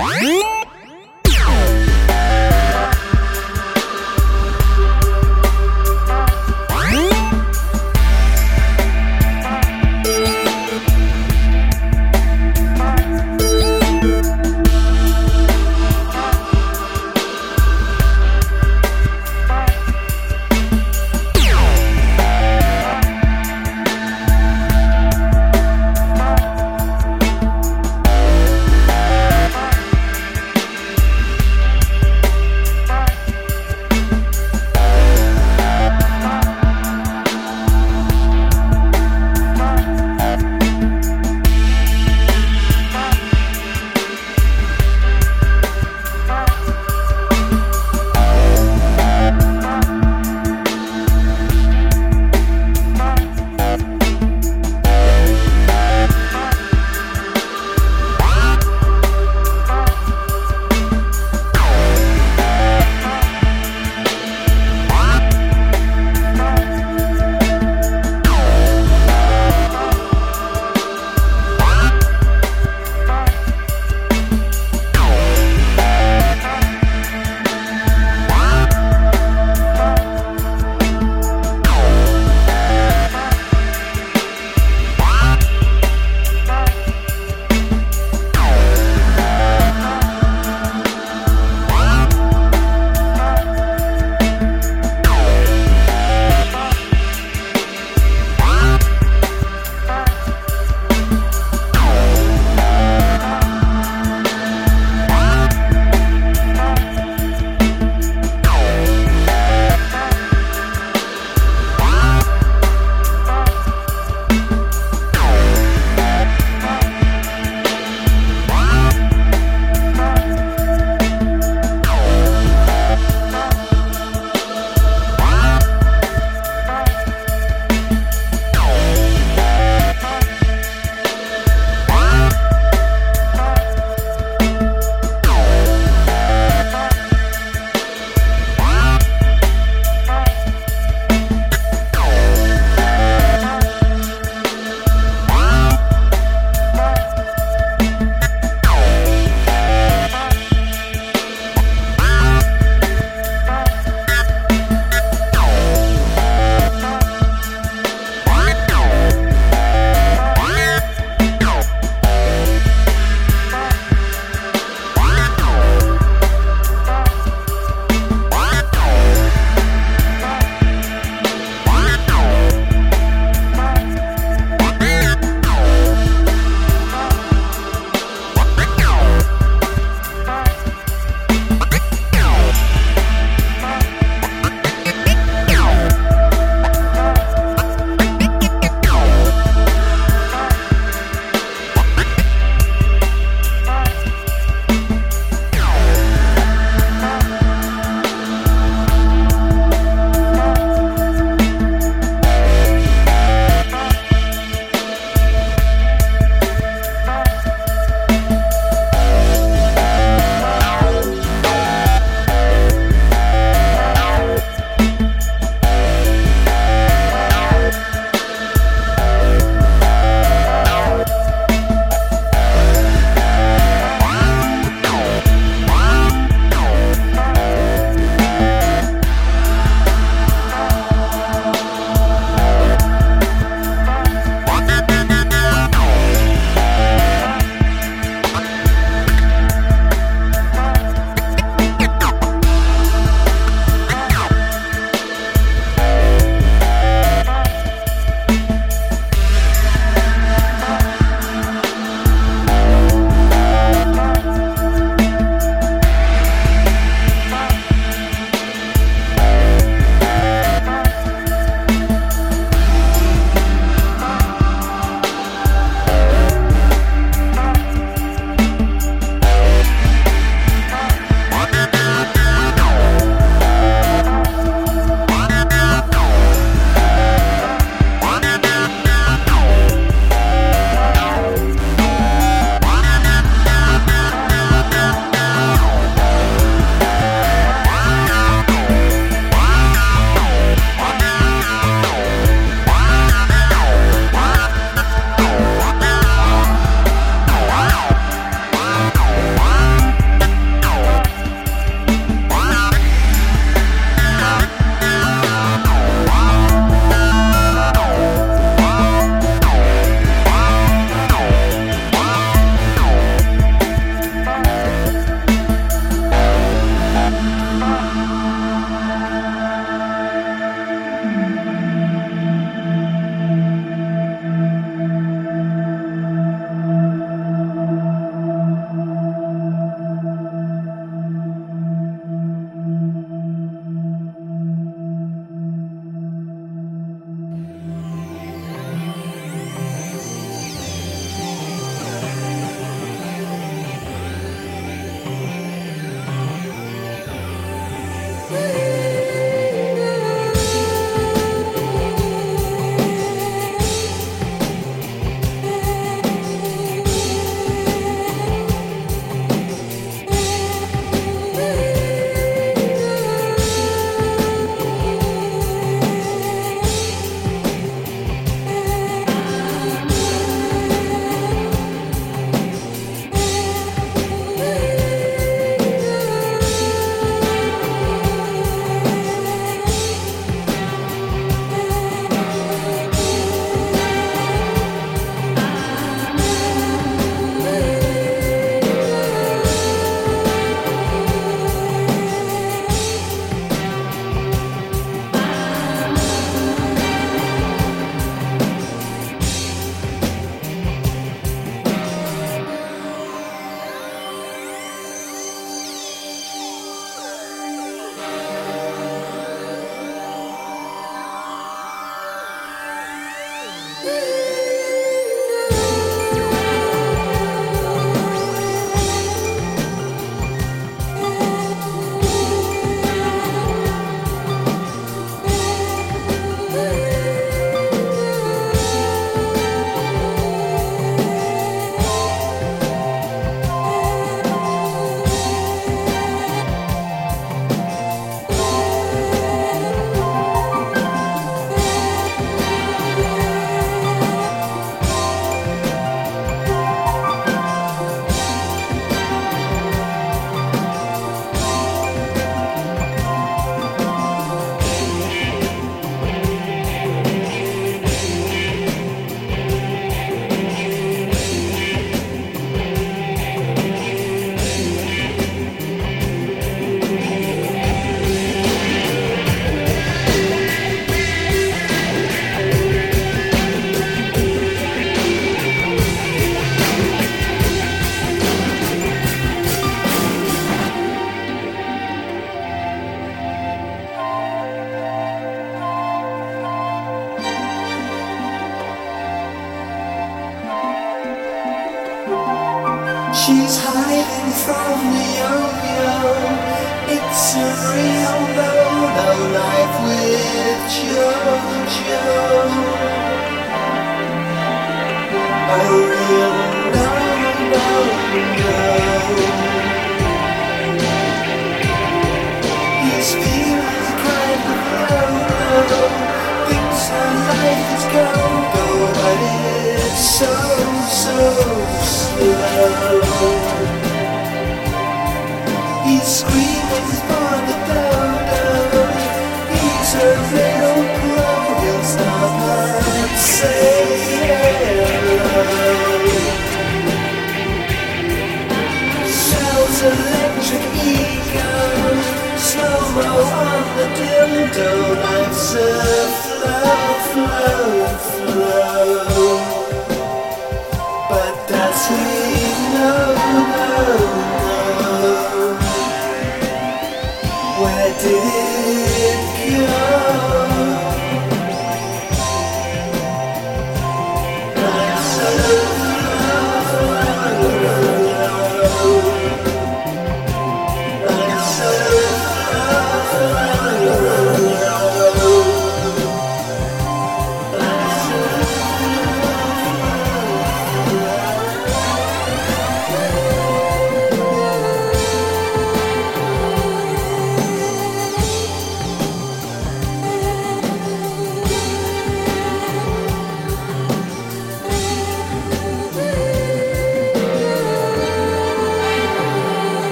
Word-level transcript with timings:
嗯 0.00 0.49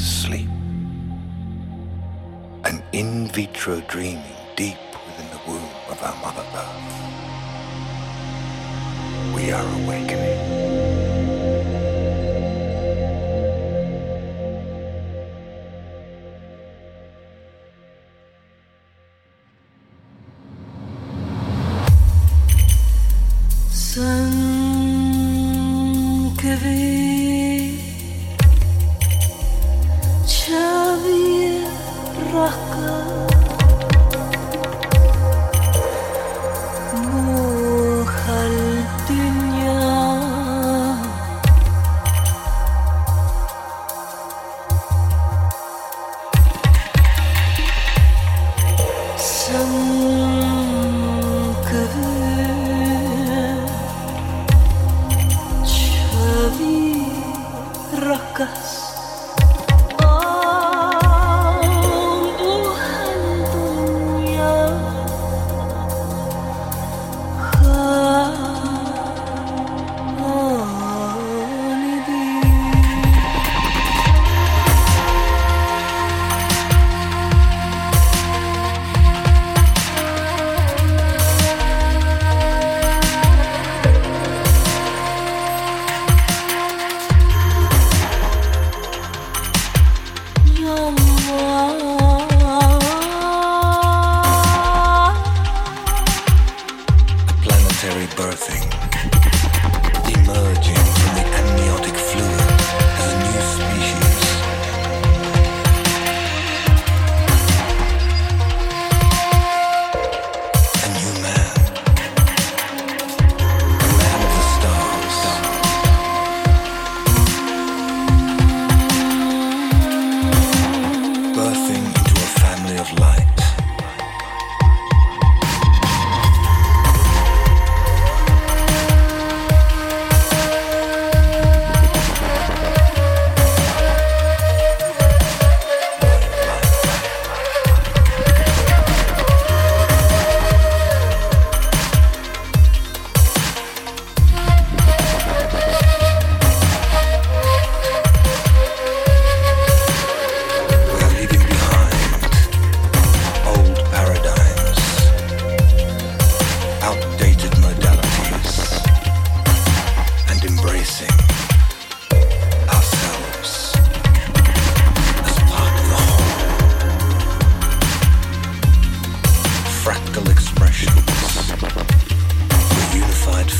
sleep. 0.00 0.48
An 2.64 2.82
in 2.92 3.28
vitro 3.28 3.80
dreaming 3.88 4.22
deep 4.56 4.78
within 5.06 5.28
the 5.30 5.40
womb 5.46 5.70
of 5.88 6.02
our 6.02 6.16
mother 6.22 6.46
earth. 6.54 7.10
We 9.34 9.52
are 9.52 9.66
awake. 9.82 10.09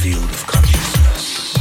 field 0.01 0.31
of 0.31 0.47
consciousness. 0.47 1.55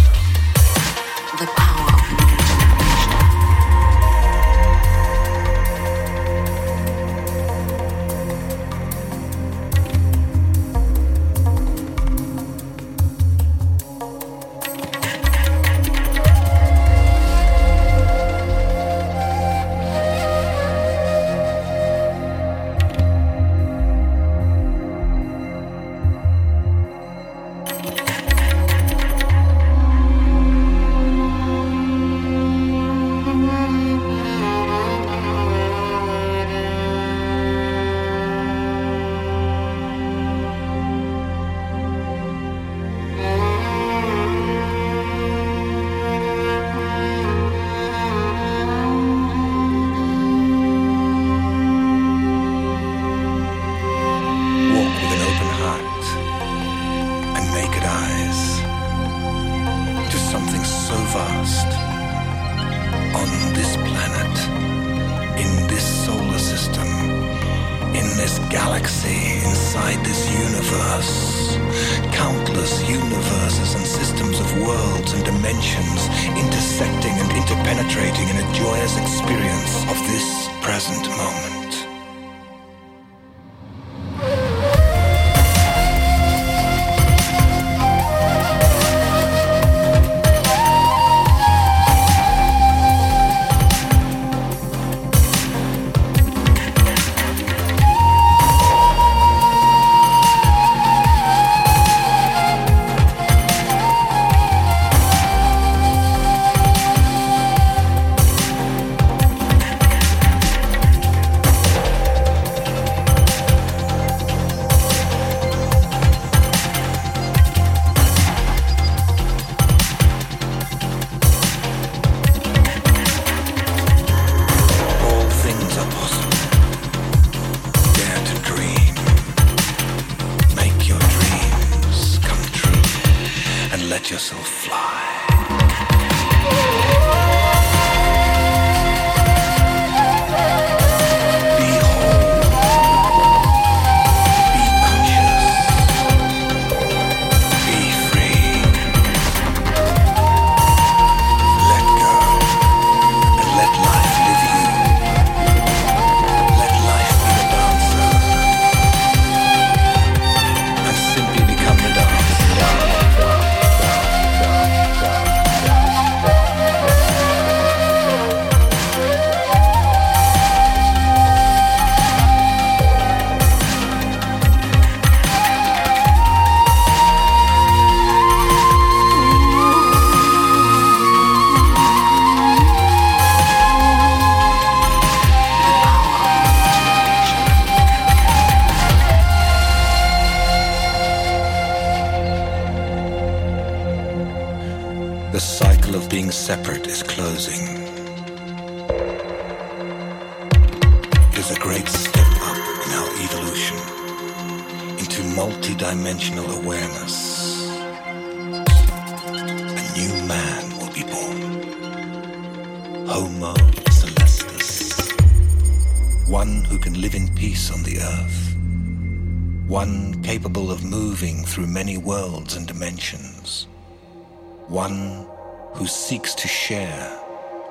one 224.85 225.27
who 225.73 225.85
seeks 225.85 226.33
to 226.33 226.47
share 226.47 227.03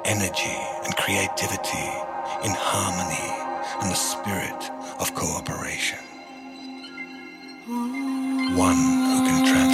energy 0.05 0.59
and 0.85 0.95
creativity 0.97 1.89
in 2.45 2.53
harmony 2.53 3.31
and 3.81 3.91
the 3.91 4.01
spirit 4.13 4.61
of 5.01 5.15
cooperation. 5.15 5.99
One 8.69 8.83
who 9.09 9.19
can 9.27 9.39
transform. 9.47 9.68